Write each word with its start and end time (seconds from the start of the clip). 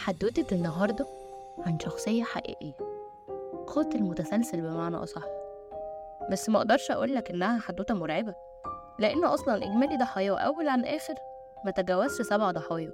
حدوتة 0.00 0.54
النهاردة 0.54 1.06
عن 1.58 1.78
شخصية 1.80 2.22
حقيقية. 2.22 2.76
قاتل 3.66 4.02
متسلسل 4.02 4.60
بمعنى 4.60 4.96
أصح. 4.96 5.22
بس 6.30 6.48
ما 6.48 6.58
أقدرش 6.58 6.90
أقولك 6.90 7.30
إنها 7.30 7.60
حدوتة 7.60 7.94
مرعبة 7.94 8.34
لأن 8.98 9.24
أصلا 9.24 9.64
إجمالي 9.64 9.96
ضحايا 9.96 10.38
أول 10.38 10.68
عن 10.68 10.84
آخر 10.84 11.14
ما 11.64 11.70
تجاوزش 11.70 12.22
سبع 12.22 12.50
ضحايا 12.50 12.92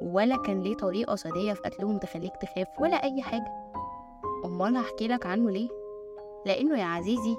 ولا 0.00 0.36
كان 0.36 0.62
ليه 0.62 0.76
طريقة 0.76 1.16
سرية 1.16 1.52
في 1.52 1.60
قتلهم 1.60 1.98
تخليك 1.98 2.36
تخاف 2.36 2.68
ولا 2.80 2.96
أي 3.02 3.22
حاجة. 3.22 3.52
أمال 4.44 4.76
هحكي 4.76 5.08
لك 5.08 5.26
عنه 5.26 5.50
ليه؟ 5.50 5.68
لأنه 6.46 6.78
يا 6.78 6.84
عزيزي 6.84 7.36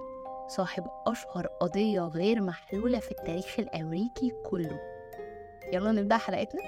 صاحب 0.47 0.83
أشهر 1.07 1.47
قضية 1.47 2.01
غير 2.01 2.41
محلولة 2.41 2.99
في 2.99 3.11
التاريخ 3.11 3.59
الأمريكي 3.59 4.31
كله. 4.45 4.79
يلا 5.73 5.91
نبدأ 5.91 6.17
حلقتنا. 6.17 6.61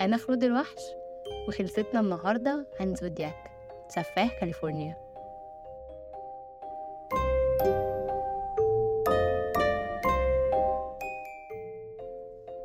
أنا 0.00 0.16
خلود 0.16 0.44
الوحش. 0.44 1.03
وخلصتنا 1.48 2.00
النهاردة 2.00 2.66
عن 2.80 2.94
زودياك. 2.94 3.50
سفاح 3.88 4.40
كاليفورنيا. 4.40 4.96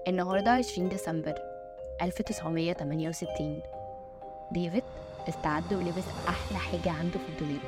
النهاردة 0.07 0.51
20 0.51 0.89
ديسمبر 0.89 1.33
1968 2.01 3.61
ديفيد 4.51 4.83
استعد 5.29 5.73
ولبس 5.73 6.03
أحلى 6.27 6.57
حاجة 6.57 6.91
عنده 6.91 7.19
في 7.19 7.29
الدولاب. 7.29 7.61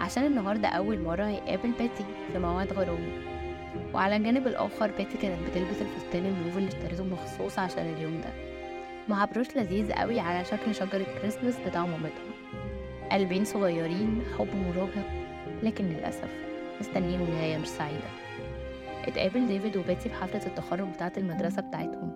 عشان 0.00 0.26
النهاردة 0.26 0.68
أول 0.68 0.98
مرة 0.98 1.24
هيقابل 1.24 1.70
بيتي 1.78 2.04
في 2.32 2.38
موعد 2.38 2.72
غرامي 2.72 3.12
وعلى 3.94 4.16
الجانب 4.16 4.46
الآخر 4.46 4.90
بيتي 4.90 5.18
كانت 5.22 5.48
بتلبس 5.50 5.76
الفستان 5.82 6.26
الموف 6.26 6.56
اللي 6.56 6.68
اشتريته 6.68 7.04
مخصوص 7.04 7.58
عشان 7.58 7.92
اليوم 7.92 8.20
ده. 8.20 8.51
مع 9.08 9.24
بروش 9.24 9.56
لذيذ 9.56 9.92
قوي 9.92 10.20
على 10.20 10.44
شكل 10.44 10.74
شجرة 10.74 11.06
كريسماس 11.20 11.54
بتاع 11.66 11.86
مامتها. 11.86 12.32
قلبين 13.12 13.44
صغيرين 13.44 14.22
حب 14.38 14.48
مراهق 14.54 15.06
لكن 15.62 15.84
للأسف 15.84 16.30
مستنيين 16.80 17.20
نهاية 17.20 17.58
مش 17.58 17.68
سعيدة. 17.68 18.08
اتقابل 19.04 19.46
ديفيد 19.46 19.76
وبيتي 19.76 20.08
في 20.08 20.14
حفلة 20.14 20.46
التخرج 20.46 20.88
بتاعة 20.88 21.12
المدرسة 21.16 21.62
بتاعتهم. 21.62 22.12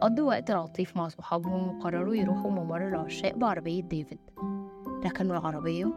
قضوا 0.00 0.28
وقت 0.28 0.50
لطيف 0.50 0.96
مع 0.96 1.08
صحابهم 1.08 1.68
وقرروا 1.68 2.14
يروحوا 2.14 2.50
ممر 2.50 2.88
العشاق 2.88 3.36
بعربية 3.36 3.82
ديفيد. 3.82 4.18
ركنوا 5.04 5.38
العربية 5.38 5.92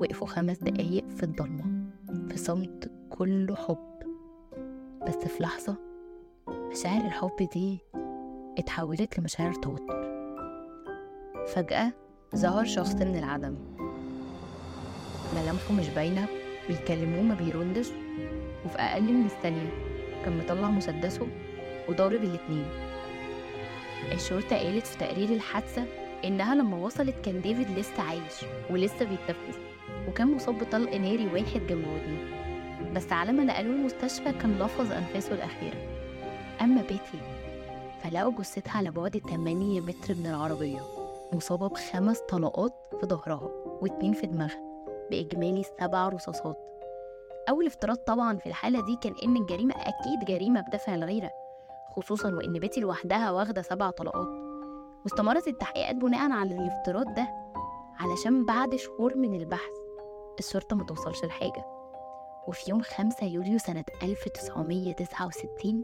وقفوا 0.00 0.26
خمس 0.26 0.58
دقايق 0.58 1.08
في 1.08 1.22
الضلمة 1.22 1.64
في 2.28 2.36
صمت 2.36 2.90
كله 3.10 3.54
حب. 3.54 3.94
بس 5.06 5.16
في 5.16 5.42
لحظة 5.42 5.76
مشاعر 6.48 7.04
الحب 7.04 7.48
دي 7.52 7.80
اتحولت 8.58 9.18
لمشاعر 9.18 9.54
توتر. 9.54 10.04
فجأة 11.54 11.92
ظهر 12.36 12.64
شخص 12.64 12.94
من 12.94 13.16
العدم. 13.16 13.56
ملامحه 15.36 15.72
مش 15.72 15.88
باينة 15.88 16.26
بيكلموه 16.68 17.22
ما 17.22 17.34
بيردش 17.34 17.88
وفي 18.64 18.78
أقل 18.78 19.02
من 19.02 19.26
الثانية 19.26 19.70
كان 20.24 20.38
مطلع 20.38 20.70
مسدسه 20.70 21.26
وضارب 21.88 22.24
الاتنين. 22.24 22.66
الشرطة 24.12 24.56
قالت 24.56 24.86
في 24.86 24.98
تقرير 24.98 25.28
الحادثة 25.28 25.84
إنها 26.24 26.54
لما 26.54 26.76
وصلت 26.76 27.14
كان 27.24 27.40
ديفيد 27.40 27.78
لسه 27.78 28.02
عايش 28.02 28.34
ولسه 28.70 29.04
بيتنفس 29.04 29.58
وكان 30.08 30.34
مصاب 30.34 30.58
بطلق 30.58 30.94
ناري 30.96 31.26
واحد 31.26 31.60
جنب 31.68 31.84
ودنه. 31.88 32.44
بس 32.94 33.12
على 33.12 33.32
ما 33.32 33.44
نقلوه 33.44 33.74
المستشفى 33.74 34.32
كان 34.32 34.58
لفظ 34.58 34.92
أنفاسه 34.92 35.34
الأخيرة. 35.34 35.76
أما 36.60 36.82
بيتي 36.82 37.18
فلقوا 38.04 38.32
جثتها 38.32 38.78
على 38.78 38.90
بعد 38.90 39.18
8 39.18 39.80
متر 39.80 40.14
من 40.14 40.26
العربية 40.26 40.80
مصابة 41.32 41.68
بخمس 41.68 42.18
طلقات 42.20 42.72
في 43.00 43.06
ظهرها 43.06 43.50
واتنين 43.82 44.12
في 44.12 44.26
دماغها 44.26 44.60
بإجمالي 45.10 45.62
سبع 45.80 46.08
رصاصات. 46.08 46.56
أول 47.48 47.66
افتراض 47.66 47.96
طبعا 47.96 48.36
في 48.36 48.46
الحالة 48.46 48.80
دي 48.80 48.96
كان 48.96 49.14
إن 49.24 49.36
الجريمة 49.36 49.74
أكيد 49.74 50.24
جريمة 50.28 50.60
بدافع 50.60 50.94
الغيرة 50.94 51.30
خصوصا 51.96 52.28
وإن 52.34 52.52
بيتي 52.52 52.80
لوحدها 52.80 53.30
واخدة 53.30 53.62
سبع 53.62 53.90
طلقات. 53.90 54.28
واستمرت 55.04 55.48
التحقيقات 55.48 55.96
بناء 55.96 56.30
على 56.32 56.54
الافتراض 56.54 57.14
ده 57.14 57.28
علشان 57.98 58.44
بعد 58.44 58.76
شهور 58.76 59.16
من 59.16 59.34
البحث 59.40 59.72
الشرطة 60.38 60.76
متوصلش 60.76 61.24
لحاجة. 61.24 61.64
وفي 62.48 62.70
يوم 62.70 62.82
5 62.82 63.26
يوليو 63.26 63.58
سنة 63.58 63.84
1969 64.02 65.82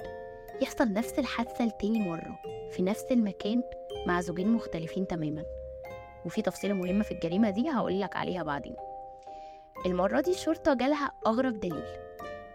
يحصل 0.63 0.93
نفس 0.93 1.19
الحادثة 1.19 1.65
لتاني 1.65 2.01
مرة 2.01 2.39
في 2.71 2.83
نفس 2.83 3.05
المكان 3.11 3.63
مع 4.07 4.21
زوجين 4.21 4.49
مختلفين 4.49 5.07
تماما. 5.07 5.45
وفي 6.25 6.43
تفصيلة 6.43 6.75
مهمة 6.75 7.03
في 7.03 7.13
الجريمة 7.13 7.51
دي 7.51 7.71
هقولك 7.71 8.17
عليها 8.17 8.43
بعدين. 8.43 8.77
المرة 9.87 10.21
دي 10.21 10.31
الشرطة 10.31 10.75
جالها 10.75 11.13
أغرب 11.27 11.61
دليل. 11.61 11.85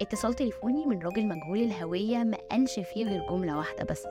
اتصال 0.01 0.33
تليفوني 0.33 0.85
من 0.85 1.01
راجل 1.01 1.25
مجهول 1.25 1.59
الهوية 1.59 2.17
ما 2.17 2.37
قالش 2.51 2.79
فيه 2.79 3.05
غير 3.05 3.27
جملة 3.29 3.57
واحدة 3.57 3.83
بس. 3.83 4.07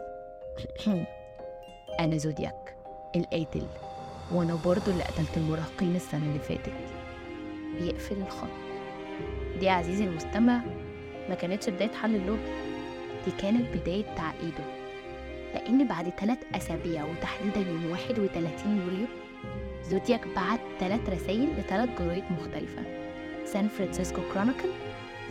أنا 2.00 2.16
زودياك 2.16 2.76
القاتل. 3.16 3.66
وأنا 4.32 4.58
برضو 4.64 4.90
اللي 4.90 5.02
قتلت 5.02 5.36
المراهقين 5.36 5.96
السنة 5.96 6.26
اللي 6.26 6.38
فاتت. 6.38 6.72
بيقفل 7.80 8.16
الخط. 8.16 8.48
دي 9.60 9.68
عزيزي 9.68 10.04
المستمع 10.04 10.60
ما 11.28 11.34
كانتش 11.34 11.70
بداية 11.70 11.92
حل 11.92 12.14
اللغز 12.14 12.63
دي 13.24 13.30
كانت 13.38 13.76
بداية 13.76 14.14
تعقيده. 14.16 14.64
لأن 15.54 15.86
بعد 15.88 16.08
ثلاث 16.08 16.38
أسابيع 16.54 17.04
وتحديدا 17.04 17.70
يوم 17.70 17.90
31 17.90 18.76
يوليو 18.76 19.06
زودياك 19.90 20.28
بعت 20.36 20.60
ثلاث 20.80 21.08
رسائل 21.08 21.48
لثلاث 21.58 21.88
جرايد 21.98 22.24
مختلفة 22.30 22.82
سان 23.44 23.68
فرانسيسكو 23.68 24.20
كرونيكل 24.34 24.68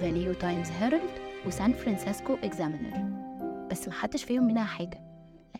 فاليو 0.01 0.33
تايمز 0.33 0.69
هيرالد 0.69 1.09
وسان 1.45 1.73
فرانسيسكو 1.73 2.33
إكزامينر. 2.43 3.23
بس 3.71 3.87
محدش 3.87 4.23
فهم 4.23 4.47
منها 4.47 4.63
حاجة 4.63 5.01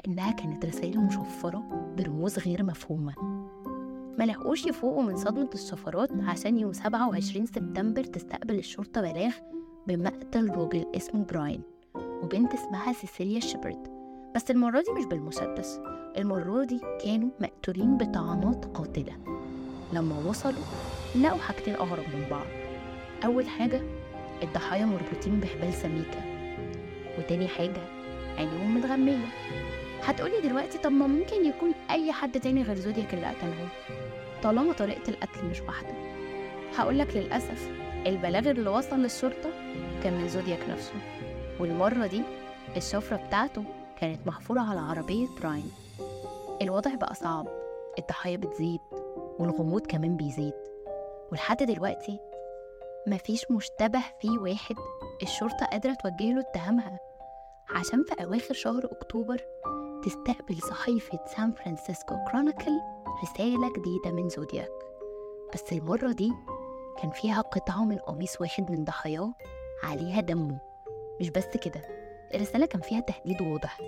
لأنها 0.06 0.32
كانت 0.32 0.66
رسائل 0.66 1.00
مشفرة 1.00 1.94
برموز 1.98 2.40
غير 2.40 2.64
مفهومة. 2.64 3.14
ما 4.20 4.24
لحقوش 4.24 4.66
يفوقوا 4.66 5.04
من 5.04 5.16
صدمة 5.16 5.50
الشفرات 5.54 6.10
عشان 6.28 6.58
يوم 6.58 6.74
27 6.74 7.46
سبتمبر 7.46 8.04
تستقبل 8.04 8.56
الشرطة 8.56 9.02
بلاغ 9.02 9.34
بمقتل 9.88 10.50
راجل 10.50 10.86
اسمه 10.96 11.26
براين. 11.26 11.73
وبنت 12.24 12.54
اسمها 12.54 12.94
سيسيليا 12.94 13.40
شيبرد. 13.40 13.88
بس 14.36 14.52
المرة 14.52 14.82
دي 14.82 14.92
مش 14.92 15.06
بالمسدس 15.06 15.80
المرة 16.18 16.64
دي 16.64 16.82
كانوا 17.04 17.30
مقتولين 17.40 17.98
بطعنات 17.98 18.66
قاتلة. 18.66 19.14
لما 19.94 20.20
وصلوا 20.26 20.64
لقوا 21.22 21.40
حاجتين 21.40 21.76
أغرب 21.76 22.04
من 22.14 22.26
بعض. 22.32 22.46
أول 23.26 23.48
حاجة 23.48 23.82
الضحايا 24.44 24.86
مربوطين 24.86 25.40
بحبال 25.40 25.74
سميكة. 25.74 26.22
وتاني 27.20 27.48
حاجة 27.48 27.82
عينيهم 28.38 28.78
متغمية. 28.78 29.28
هتقولي 30.04 30.42
دلوقتي 30.42 30.78
طب 30.78 30.92
ما 30.92 31.08
ممكن 31.08 31.46
يكون 31.46 31.72
أي 31.92 32.12
حد 32.12 32.40
تاني 32.40 32.64
غير 32.64 32.76
زودياك 32.76 33.14
اللي 33.14 33.26
قتلهم؟ 33.26 33.68
طالما 34.44 34.74
طريقة 34.74 35.10
القتل 35.10 35.46
مش 35.46 35.62
واحدة. 35.62 35.94
هقولك 36.78 37.16
للأسف 37.16 37.70
البلاغ 38.08 38.50
اللي 38.52 38.70
وصل 38.70 39.00
للشرطة 39.00 39.50
كان 40.04 40.14
من 40.14 40.28
زودياك 40.28 40.60
نفسه. 40.70 40.94
والمرة 41.59 42.08
دي 42.08 42.22
الشفرة 42.78 43.16
بتاعته 43.18 43.64
كانت 44.00 44.28
محفورة 44.28 44.59
على 44.59 44.80
عربية 44.80 45.28
براين. 45.41 45.72
الوضع 46.62 46.96
بقى 46.96 47.16
صعب 47.16 47.47
الضحايا 48.00 48.38
بتزيد 48.38 48.80
والغموض 49.40 49.81
كمان 49.88 50.18
بيزيد. 50.18 50.53
ولحد 51.31 51.63
دلوقتي 51.63 52.19
مفيش 53.08 53.52
مشتبه 53.52 54.02
فيه 54.22 54.38
واحد 54.40 54.75
الشرطة 55.24 55.66
قادرة 55.66 55.94
توجه 55.94 56.34
له 56.34 56.40
اتهاماتها 56.40 57.00
عشان 57.75 58.03
في 58.03 58.24
أواخر 58.24 58.53
شهر 58.53 58.86
أكتوبر 58.86 59.42
تستقبل 60.06 60.58
صحيفة 60.69 61.19
سان 61.36 61.52
فرانسيسكو 61.52 62.16
كرونيكل 62.31 62.72
رسالة 63.24 63.74
جديدة 63.78 64.12
من 64.12 64.30
زودياك. 64.30 64.72
بس 65.54 65.74
المرة 65.74 66.12
دي 66.12 66.31
كان 67.01 67.12
فيها 67.12 67.42
قطعة 67.42 67.86
من 67.86 67.98
قميص 67.98 68.42
واحد 68.42 68.72
من 68.72 68.83
ضحاياه 68.83 69.33
عليها 69.83 70.22
دمه. 70.22 70.73
مش 71.19 71.30
بس 71.30 71.57
كده 71.57 71.81
الرسالة 72.36 72.65
كان 72.65 72.81
فيها 72.81 73.00
تهديد 73.00 73.42
واضح 73.42 73.80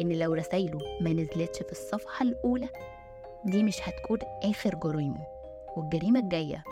إن 0.00 0.12
لو 0.12 0.34
رسايله 0.34 0.78
ما 1.00 1.12
نزلتش 1.12 1.58
في 1.62 1.72
الصفحة 1.72 2.22
الأولى 2.22 2.68
دي 3.44 3.62
مش 3.62 3.88
هتكون 3.88 4.18
آخر 4.44 4.74
جريمة 4.74 5.26
والجريمة 5.76 6.20
الجاية 6.20 6.64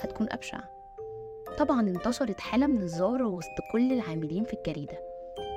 هتكون 0.00 0.26
أبشع. 0.32 0.58
طبعا 1.58 1.80
انتشرت 1.80 2.40
حالة 2.40 2.66
من 2.66 2.76
الذعر 2.82 3.22
وسط 3.22 3.48
كل 3.72 3.92
العاملين 3.92 4.44
في 4.44 4.52
الجريدة 4.54 4.98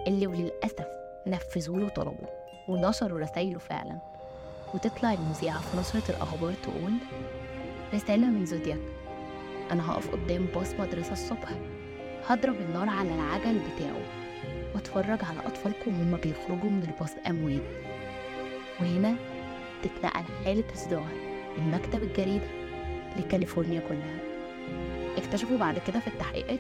اللي 0.08 0.28
وللأسف 0.28 0.86
نفذوا 1.28 1.78
له 1.78 1.90
طلبه 1.90 2.28
ونشروا 2.70 3.20
رسايله 3.20 3.60
فعلا. 3.60 4.00
وتطلع 4.74 5.14
المذيعة 5.14 5.62
في 5.62 5.78
نشرة 5.78 6.12
الأخبار 6.16 6.54
تقول 6.64 6.94
رسالة 7.94 8.28
من 8.28 8.46
زودياك 8.46 8.80
أنا 9.72 9.92
هقف 9.92 10.12
قدام 10.12 10.46
باص 10.46 10.74
مدرسة 10.74 11.12
الصبح. 11.14 11.50
هضرب 12.28 12.56
النار 12.56 12.90
على 12.90 13.16
العجل 13.16 13.60
بتاعه 13.60 14.02
واتفرج 14.76 15.20
على 15.24 15.40
أطفالكم 15.46 16.00
وهما 16.00 16.18
بيخرجوا 16.18 16.70
من 16.70 16.84
الباص 16.94 17.12
أموات 17.28 17.62
وهنا 18.82 19.16
تتنقل 19.84 20.24
حالة 20.46 20.64
إصدار 20.74 21.08
من 21.58 21.72
مكتب 21.72 22.04
الجريدة 22.04 22.48
لكاليفورنيا 23.18 23.80
كلها. 23.80 24.20
اكتشفوا 25.18 25.58
بعد 25.58 25.80
كده 25.88 26.00
في 26.00 26.08
التحقيقات 26.08 26.60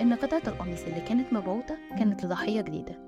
إن 0.00 0.14
قطعة 0.14 0.42
القميص 0.46 0.82
اللي 0.82 1.00
كانت 1.00 1.32
مبعوثة 1.32 1.76
كانت 1.98 2.24
لضحية 2.24 2.60
جديدة 2.60 2.98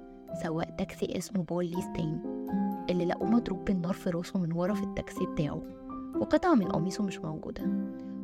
سواق 0.42 0.76
تاكسي 0.78 1.18
اسمه 1.18 1.42
بول 1.42 1.66
لي 1.66 1.82
ستين 1.82 2.22
اللي 2.90 3.04
لقوه 3.04 3.30
مضروب 3.30 3.64
بالنار 3.64 3.92
في 3.92 4.10
راسه 4.10 4.38
من 4.38 4.52
ورا 4.52 4.74
في 4.74 4.82
التاكسي 4.82 5.26
بتاعه 5.26 5.62
وقطعة 6.14 6.54
من 6.54 6.68
قميصه 6.68 7.04
مش 7.04 7.18
موجودة. 7.18 7.62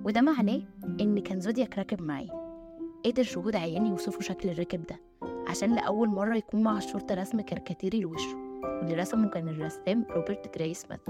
وده 0.04 0.20
معناه 0.20 0.60
إن 1.00 1.18
كان 1.18 1.40
زودياك 1.40 1.78
راكب 1.78 2.02
معاه. 2.02 2.37
قدر 3.04 3.22
شهود 3.22 3.56
عيان 3.56 3.86
يوصفوا 3.86 4.20
شكل 4.20 4.48
الراكب 4.48 4.86
ده 4.86 5.00
عشان 5.48 5.74
لأول 5.74 6.08
مرة 6.08 6.36
يكون 6.36 6.62
مع 6.62 6.78
الشرطة 6.78 7.14
رسم 7.14 7.40
كاريكاتيري 7.40 8.00
لوشه. 8.00 8.36
واللي 8.62 8.94
رسمه 8.94 9.28
كان 9.28 9.48
الرسام 9.48 10.04
روبرت 10.10 10.58
جراي 10.58 10.74
سميث 10.74 11.00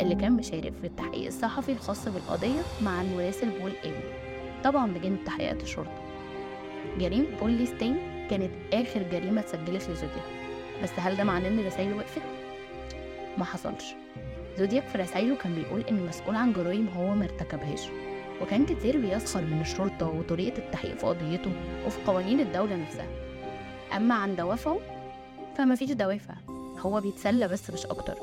اللي 0.00 0.14
كان 0.14 0.32
مشارك 0.32 0.72
في 0.80 0.86
التحقيق 0.86 1.26
الصحفي 1.26 1.72
الخاص 1.72 2.08
بالقضية 2.08 2.60
مع 2.82 3.02
المراسل 3.02 3.50
بول 3.60 3.72
إيفري. 3.84 4.14
طبعا 4.64 4.92
بجانب 4.92 5.24
تحقيقات 5.24 5.62
الشرطة. 5.62 6.02
جريمة 6.98 7.38
بول 7.40 7.66
ستين 7.66 7.96
كانت 8.30 8.50
آخر 8.72 9.02
جريمة 9.02 9.40
اتسجلت 9.40 9.90
لزودياك. 9.90 10.24
بس 10.82 10.90
هل 10.96 11.16
ده 11.16 11.24
معناه 11.24 11.48
إن 11.48 11.66
رسايله 11.66 11.96
وقفت؟ 11.96 12.22
ما 13.38 13.44
حصلش. 13.44 13.94
زودياك 14.58 14.86
في 14.88 14.98
رسايله 14.98 15.36
كان 15.36 15.54
بيقول 15.54 15.80
إن 15.80 15.96
المسؤول 15.98 16.36
عن 16.36 16.52
جرائم 16.52 16.88
هو 16.88 17.14
ما 17.14 17.24
ارتكبهاش. 17.24 17.88
وكان 18.42 18.66
كتير 18.66 19.00
بيسخر 19.00 19.40
من 19.42 19.60
الشرطة 19.60 20.08
وطريقة 20.08 20.58
التحقيق 20.58 20.96
في 20.98 21.06
قضيته 21.06 21.50
وفي 21.86 22.04
قوانين 22.06 22.40
الدولة 22.40 22.76
نفسها. 22.76 23.06
أما 23.96 24.14
عن 24.14 24.36
دوافعه 24.36 24.78
فما 25.54 25.74
فيش 25.74 25.92
دوافع 25.92 26.34
هو 26.78 27.00
بيتسلى 27.00 27.48
بس 27.48 27.70
مش 27.70 27.86
أكتر. 27.86 28.14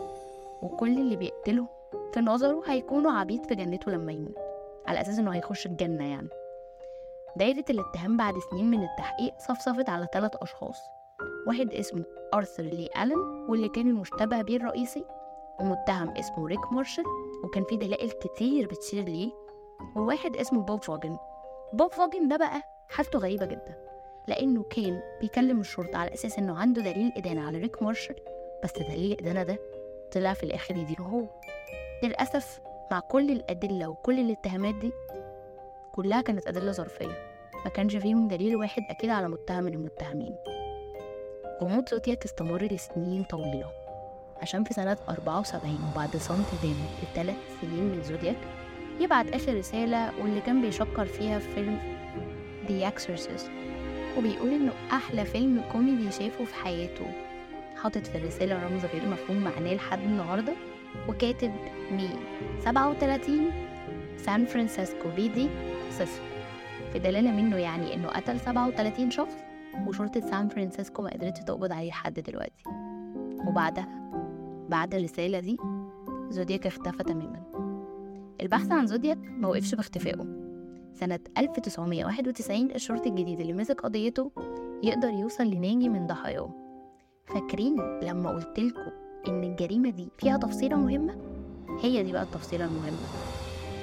وكل 0.62 1.00
اللي 1.00 1.16
بيقتله 1.16 1.68
في 2.14 2.20
نظره 2.20 2.64
هيكونوا 2.68 3.12
عبيد 3.12 3.46
في 3.46 3.56
جنته 3.56 3.92
لما 3.92 4.12
يموت 4.12 4.36
على 4.88 5.02
أساس 5.02 5.20
إنه 5.20 5.32
هيخش 5.32 5.66
الجنة 5.66 6.04
يعني. 6.12 6.30
دايرة 7.36 7.66
الاتهام 7.70 8.18
بعد 8.18 8.34
سنين 8.52 8.72
من 8.72 8.84
التحقيق 8.84 9.34
صفصفت 9.40 9.90
على 9.90 10.08
ثلاث 10.14 10.32
أشخاص. 10.36 10.78
واحد 11.48 11.74
اسمه 11.74 12.04
أرثر 12.34 12.64
لي 12.64 12.90
ألن 13.04 13.46
واللي 13.50 13.70
كان 13.70 13.88
المشتبه 13.88 14.42
بيه 14.42 14.58
الرئيسي 14.58 15.06
ومتهم 15.60 16.10
اسمه 16.10 16.48
ريك 16.48 16.72
مارشل 16.72 17.04
وكان 17.44 17.64
في 17.64 17.78
دلائل 17.78 18.12
كتير 18.12 18.68
بتشير 18.68 19.04
ليه 19.04 19.32
وواحد 19.96 20.36
اسمه 20.38 20.62
بوب 20.62 20.84
فوجن. 20.84 21.18
بوب 21.74 21.94
فوجن 21.94 22.28
ده 22.28 22.38
بقى 22.38 22.62
حالته 22.90 23.20
غريبة 23.20 23.46
جدا 23.46 23.76
لأنه 24.28 24.64
كان 24.64 25.02
بيكلم 25.22 25.60
الشرطة 25.60 25.98
على 25.98 26.14
أساس 26.14 26.38
إنه 26.40 26.58
عنده 26.60 26.82
دليل 26.82 27.12
إدانة 27.18 27.48
على 27.48 27.58
ريك 27.58 27.84
مارشل 27.84 28.16
بس 28.64 28.72
دليل 28.80 29.12
الإدانة 29.12 29.44
ده 29.44 29.60
طلع 30.12 30.34
في 30.34 30.44
الآخر 30.44 30.76
يدينه 30.78 31.08
هو. 31.08 31.26
للأسف 32.04 32.62
مع 32.92 33.00
كل 33.00 33.32
الأدلة 33.32 33.88
وكل 33.88 34.20
الاتهامات 34.20 34.76
دي 34.76 34.92
كلها 35.92 36.22
كانت 36.22 36.48
أدلة 36.48 36.72
ظرفية. 36.72 37.32
ما 37.66 37.72
كانش 37.72 37.96
فيهم 37.96 38.28
دليل 38.28 38.56
واحد 38.56 38.84
أكيد 38.90 39.10
على 39.10 39.28
متهم 39.28 39.64
من 39.64 39.74
المتهمين. 39.74 40.36
غموض 41.62 41.90
زودياك 41.90 42.26
استمر 42.26 42.64
لسنين 42.64 43.24
طويلة 43.24 43.70
عشان 44.42 44.64
في 44.64 44.74
سنة 44.74 44.98
74 45.10 45.80
وبعد 45.94 46.18
صمت 46.18 46.46
دام 46.64 46.76
لثلاث 47.04 47.36
سنين 47.62 47.84
من 47.84 48.04
زودياك 48.04 48.36
يبعت 49.02 49.30
آخر 49.30 49.58
رسالة 49.58 50.12
واللي 50.22 50.42
كان 50.42 50.62
بيشكر 50.62 51.06
فيها 51.06 51.40
في 51.40 51.50
فيلم 51.56 51.80
The 52.68 52.94
Exorcist 52.94 53.50
وبيقول 54.18 54.50
إنه 54.50 54.72
أحلى 54.92 55.26
فيلم 55.26 55.62
كوميدي 55.72 56.12
شافه 56.12 56.46
في 56.46 56.56
حياته. 56.56 57.06
حاطط 57.76 58.08
في 58.08 58.18
الرسالة 58.18 58.68
رمز 58.68 58.86
غير 58.86 59.10
مفهوم 59.10 59.38
معناه 59.38 59.74
لحد 59.74 60.00
النهاردة 60.00 60.54
وكاتب 61.10 61.52
مي 61.92 62.10
37 62.60 63.52
سان 64.18 64.46
فرانسيسكو 64.46 65.10
PD 65.16 65.50
صفر. 65.92 66.22
في 66.94 67.00
دلالة 67.00 67.32
منه 67.32 67.58
يعني 67.58 67.94
إنه 67.94 68.08
قتل 68.08 68.40
37 68.40 69.12
شخص 69.12 69.36
وشرطة 69.88 70.20
سان 70.20 70.50
فرانسيسكو 70.50 71.02
ما 71.02 71.10
قدرتش 71.10 71.40
تقبض 71.40 71.72
عليه 71.72 71.90
لحد 71.90 72.20
دلوقتي. 72.20 72.64
وبعدها 73.48 73.88
بعد 74.70 74.96
الرسالة 74.96 75.40
دي 75.40 75.58
زودياك 76.30 76.68
اختفى 76.68 77.04
تماما. 77.04 77.61
البحث 78.42 78.72
عن 78.72 78.88
زودياك 78.88 79.18
ما 79.18 79.48
وقفش 79.48 79.76
باختفائه. 79.76 80.26
سنة 80.94 81.20
1991 81.38 82.72
الشرطي 82.72 83.10
الجديد 83.10 83.40
اللي 83.40 83.54
مسك 83.54 83.82
قضيته 83.82 84.32
يقدر 84.84 85.10
يوصل 85.10 85.44
لناجي 85.44 85.90
من 85.90 86.08
ضحاياه. 86.08 86.50
فاكرين 87.28 87.76
لما 88.04 88.30
قلتلكوا 88.30 88.92
إن 89.28 89.44
الجريمة 89.44 89.90
دي 89.90 90.10
فيها 90.18 90.38
تفصيلة 90.38 90.76
مهمة؟ 90.78 91.16
هي 91.82 92.04
دي 92.04 92.12
بقى 92.12 92.24
التفصيلة 92.24 92.66
المهمة. 92.66 92.98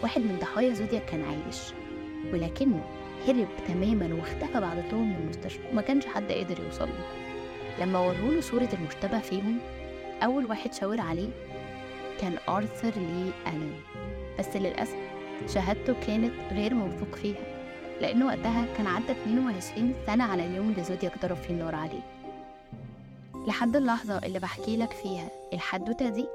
واحد 0.02 0.20
من 0.20 0.36
ضحايا 0.40 0.74
زودياك 0.74 1.04
كان 1.04 1.22
عايش 1.24 1.72
ولكنه 2.32 2.82
هرب 3.28 3.48
تماما 3.68 4.14
واختفى 4.14 4.60
بعد 4.60 4.90
طول 4.90 5.00
من 5.00 5.16
المستشفى. 5.16 5.68
وما 5.72 5.82
كانش 5.82 6.06
حد 6.06 6.32
قادر 6.32 6.64
يوصل 6.64 6.88
له. 6.88 7.04
لما 7.84 7.98
وروله 7.98 8.40
صورة 8.40 8.68
المشتبه 8.72 9.18
فيهم 9.18 9.58
أول 10.22 10.46
واحد 10.46 10.72
شاور 10.74 11.00
عليه 11.00 11.28
كان 12.20 12.32
آرثر 12.48 12.90
لي 12.96 13.30
ألين 13.46 13.72
بس 14.38 14.56
للأسف 14.56 14.96
شهادته 15.46 15.94
كانت 16.06 16.32
غير 16.52 16.74
موثوق 16.74 17.14
فيها 17.14 17.58
لأنه 18.00 18.26
وقتها 18.26 18.64
كان 18.76 18.86
عدى 18.86 19.12
22 19.12 19.94
سنة 20.06 20.24
على 20.24 20.46
اليوم 20.46 20.70
اللي 20.70 20.84
زودياك 20.84 21.18
ضرب 21.22 21.36
فيه 21.36 21.50
النار 21.54 21.74
عليه. 21.74 22.00
لحد 23.46 23.76
اللحظة 23.76 24.18
اللي 24.18 24.38
بحكي 24.38 24.76
لك 24.76 24.92
فيها 24.92 25.28
الحدوتة 25.52 26.08
دي 26.08 26.26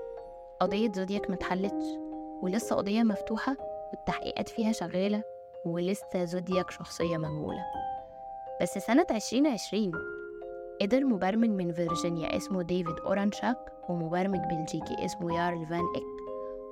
قضية 0.59 0.91
زودياك 0.91 1.29
متحلتش 1.29 1.85
ولسه 2.41 2.75
قضية 2.75 3.03
مفتوحة 3.03 3.55
والتحقيقات 3.93 4.49
فيها 4.49 4.71
شغالة 4.71 5.23
ولسه 5.65 6.25
زودياك 6.25 6.71
شخصية 6.71 7.17
مجهولة 7.17 7.65
بس 8.61 8.77
سنة 8.77 9.07
2020 9.11 9.91
قدر 10.81 11.03
مبرمج 11.05 11.49
من 11.49 11.73
فيرجينيا 11.73 12.37
اسمه 12.37 12.61
ديفيد 12.61 12.99
أورانشاك 13.05 13.57
ومبرمج 13.89 14.39
بلجيكي 14.39 15.05
اسمه 15.05 15.35
يارل 15.37 15.65
فان 15.67 15.79
إك 15.95 16.12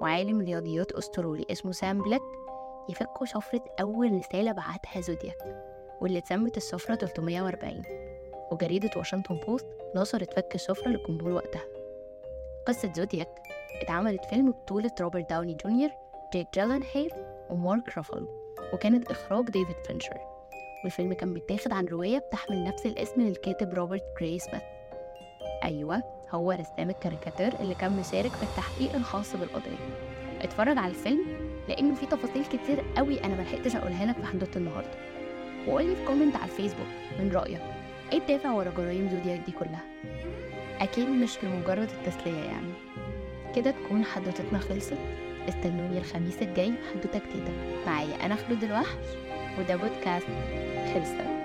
وعالم 0.02 0.42
رياضيات 0.42 0.92
أسترالي 0.92 1.46
اسمه 1.52 1.72
سام 1.72 2.02
بليك 2.02 2.22
يفكوا 2.90 3.26
شفرة 3.26 3.64
أول 3.82 4.12
رسالة 4.12 4.52
بعتها 4.52 5.02
زودياك 5.02 5.66
واللي 6.02 6.18
اتسمت 6.18 6.58
الشفرة 6.58 6.96
340 6.96 7.82
وجريدة 8.52 8.90
واشنطن 8.96 9.36
بوست 9.36 9.66
نشرت 9.96 10.34
فك 10.34 10.56
الشفرة 10.56 10.88
للجمهور 10.88 11.32
وقتها. 11.32 11.64
قصة 12.68 12.94
زودياك 12.94 13.42
اتعملت 13.82 14.26
فيلم 14.26 14.52
بطولة 14.52 14.92
روبرت 15.02 15.30
داوني 15.30 15.58
جونيور 15.66 15.92
جيك 16.34 16.48
جيلنهيل 16.54 17.12
ومارك 17.50 17.98
رافالو 17.98 18.28
وكانت 18.74 19.12
إخراج 19.12 19.46
ديفيد 19.46 19.76
فينشر. 19.88 20.18
والفيلم 20.84 21.14
كان 21.14 21.34
بيتاخد 21.34 21.72
عن 21.74 21.86
رواية 21.86 22.18
بتحمل 22.18 22.64
نفس 22.64 22.86
الاسم 22.86 23.22
للكاتب 23.22 23.74
روبرت 23.74 24.04
جراي 24.20 24.40
سميث 24.40 24.62
أيوة 25.64 26.04
هو 26.32 26.52
رسام 26.52 26.90
الكاريكاتير 26.90 27.54
اللي 27.60 27.76
كان 27.76 27.98
مشارك 27.98 28.32
في 28.32 28.44
التحقيق 28.44 28.96
الخاص 28.96 29.36
بالقضية. 29.36 29.78
اتفرج 30.42 30.78
على 30.78 30.88
الفيلم 30.88 31.26
لأنه 31.70 31.96
فيه 31.96 32.08
تفاصيل 32.08 32.46
كتير 32.46 32.84
قوي 32.98 33.24
أنا 33.24 33.36
ملحقتش 33.36 33.76
أقولها 33.76 34.06
لك 34.06 34.16
في 34.16 34.26
حدوتة 34.26 34.58
النهاردة. 34.58 34.90
وقولي 35.68 35.96
في 35.96 36.06
comment 36.06 36.36
على 36.36 36.46
الفيسبوك 36.46 36.88
من 37.20 37.32
رأيك. 37.34 37.62
إيه 38.12 38.18
الدافع 38.20 38.52
ورا 38.52 38.72
جرايم 38.78 39.10
زودياك 39.10 39.40
دي 39.46 39.52
كلها؟ 39.52 39.84
أكيد 40.82 41.10
مش 41.10 41.44
لمجرد 41.44 41.90
التسلية 41.90 42.44
يعني. 42.44 42.74
كده 43.56 43.72
تكون 43.72 44.06
حدوتتنا 44.06 44.60
خلصت. 44.60 44.98
استنوني 45.50 45.98
الخميس 45.98 46.42
الجاي 46.42 46.74
حدوتة 46.92 47.22
جديدة 47.30 47.52
معايا 47.86 48.26
أنا 48.26 48.36
خلود 48.36 48.64
الوحش 48.64 49.06
وده 49.60 49.76
بودكاست 49.76 50.28
خلصت. 50.94 51.41